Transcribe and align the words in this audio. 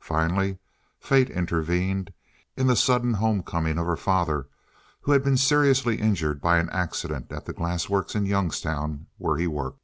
Finally, 0.00 0.56
fate 0.98 1.28
intervened 1.28 2.10
in 2.56 2.66
the 2.66 2.74
sudden 2.74 3.12
home 3.12 3.42
coming 3.42 3.76
of 3.76 3.84
her 3.86 3.94
father, 3.94 4.48
who 5.02 5.12
had 5.12 5.22
been 5.22 5.36
seriously 5.36 5.96
injured 6.00 6.40
by 6.40 6.56
an 6.56 6.70
accident 6.70 7.30
at 7.30 7.44
the 7.44 7.52
glass 7.52 7.86
works 7.86 8.14
in 8.14 8.24
Youngstown 8.24 9.06
where 9.18 9.36
he 9.36 9.46
worked. 9.46 9.82